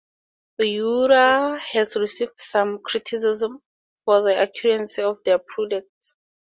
[0.59, 3.61] Oura has received some criticism
[4.03, 6.15] for the accuracy of their products.